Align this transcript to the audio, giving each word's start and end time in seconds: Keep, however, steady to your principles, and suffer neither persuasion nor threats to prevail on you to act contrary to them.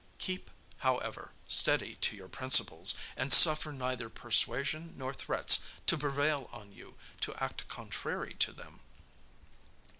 Keep, 0.17 0.49
however, 0.79 1.31
steady 1.47 1.93
to 1.97 2.15
your 2.15 2.27
principles, 2.27 2.95
and 3.15 3.31
suffer 3.31 3.71
neither 3.71 4.09
persuasion 4.09 4.95
nor 4.97 5.13
threats 5.13 5.59
to 5.85 5.95
prevail 5.95 6.49
on 6.51 6.71
you 6.71 6.95
to 7.19 7.35
act 7.35 7.67
contrary 7.67 8.33
to 8.39 8.51
them. 8.51 8.79